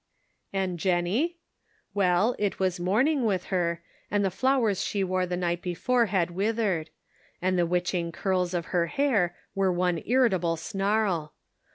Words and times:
And 0.51 0.79
Jennie? 0.79 1.37
Well, 1.93 2.33
it 2.39 2.57
was 2.57 2.79
morning 2.79 3.23
with 3.23 3.43
her, 3.53 3.83
and 4.09 4.25
the 4.25 4.31
flowers 4.31 4.83
she 4.83 5.03
wore 5.03 5.27
the 5.27 5.37
night 5.37 5.61
before 5.61 6.07
had 6.07 6.31
withered; 6.31 6.89
and 7.39 7.55
the 7.55 7.67
witching 7.67 8.11
curls 8.11 8.55
of 8.55 8.67
her 8.73 8.87
hair 8.87 9.35
were 9.53 9.71
one 9.71 10.01
irritable 10.03 10.57
snarl. 10.57 11.35